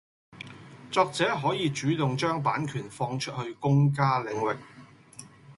[0.89, 4.57] 作者可以主動將版權放出去公家領域